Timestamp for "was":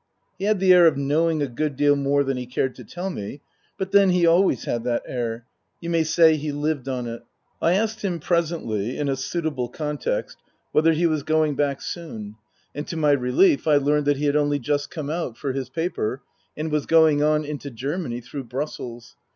11.13-11.21, 16.71-16.87